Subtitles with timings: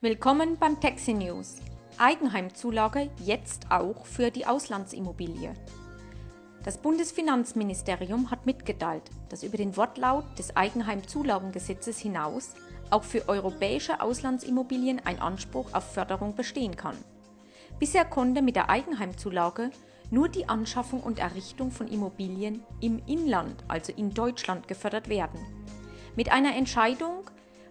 [0.00, 1.56] Willkommen beim Taxi News.
[1.98, 5.54] Eigenheimzulage jetzt auch für die Auslandsimmobilie.
[6.62, 12.54] Das Bundesfinanzministerium hat mitgeteilt, dass über den Wortlaut des Eigenheimzulagengesetzes hinaus
[12.90, 16.96] auch für europäische Auslandsimmobilien ein Anspruch auf Förderung bestehen kann.
[17.80, 19.72] Bisher konnte mit der Eigenheimzulage
[20.12, 25.40] nur die Anschaffung und Errichtung von Immobilien im Inland, also in Deutschland, gefördert werden.
[26.14, 27.24] Mit einer Entscheidung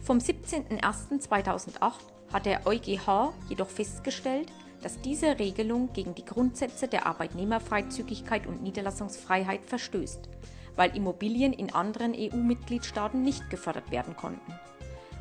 [0.00, 4.50] vom 17.01.2008 hat der EuGH jedoch festgestellt,
[4.82, 10.28] dass diese Regelung gegen die Grundsätze der Arbeitnehmerfreizügigkeit und Niederlassungsfreiheit verstößt,
[10.76, 14.52] weil Immobilien in anderen EU-Mitgliedstaaten nicht gefördert werden konnten.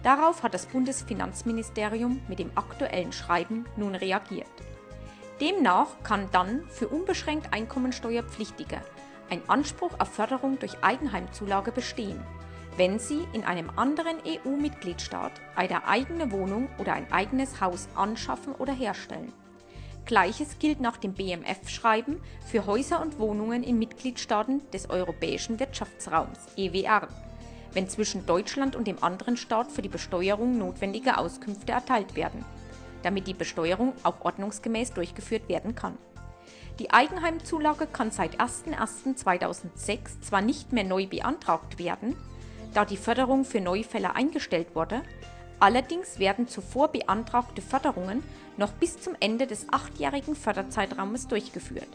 [0.03, 4.51] Darauf hat das Bundesfinanzministerium mit dem aktuellen Schreiben nun reagiert.
[5.39, 8.81] Demnach kann dann für unbeschränkt Einkommensteuerpflichtige
[9.29, 12.21] ein Anspruch auf Förderung durch Eigenheimzulage bestehen,
[12.77, 18.73] wenn Sie in einem anderen EU-Mitgliedstaat eine eigene Wohnung oder ein eigenes Haus anschaffen oder
[18.73, 19.31] herstellen.
[20.05, 27.07] Gleiches gilt nach dem BMF-Schreiben für Häuser und Wohnungen in Mitgliedstaaten des Europäischen Wirtschaftsraums EWR,
[27.73, 32.43] wenn zwischen Deutschland und dem anderen Staat für die Besteuerung notwendige Auskünfte erteilt werden,
[33.01, 35.97] damit die Besteuerung auch ordnungsgemäß durchgeführt werden kann.
[36.79, 42.17] Die Eigenheimzulage kann seit 01.01.2006 zwar nicht mehr neu beantragt werden,
[42.73, 45.01] da die Förderung für Neufälle eingestellt wurde,
[45.59, 48.23] allerdings werden zuvor beantragte Förderungen
[48.57, 51.89] noch bis zum Ende des achtjährigen Förderzeitraumes durchgeführt.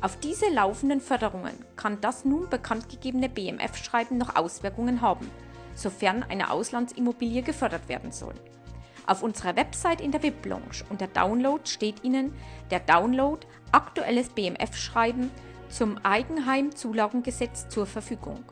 [0.00, 5.30] Auf diese laufenden Förderungen kann das nun bekanntgegebene BMF-Schreiben noch Auswirkungen haben,
[5.74, 8.34] sofern eine Auslandsimmobilie gefördert werden soll.
[9.06, 12.34] Auf unserer Website in der VIP-Lounge unter Download steht Ihnen
[12.70, 15.30] der Download Aktuelles BMF-Schreiben
[15.68, 18.44] zum Eigenheimzulagengesetz zur Verfügung.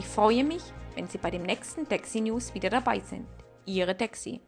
[0.00, 0.62] Ich freue mich,
[0.94, 3.26] wenn Sie bei dem nächsten Taxi News wieder dabei sind.
[3.66, 4.40] Ihre Taxi.